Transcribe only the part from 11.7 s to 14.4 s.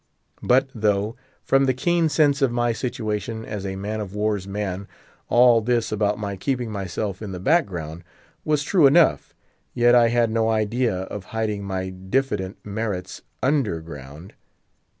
diffident merits under ground.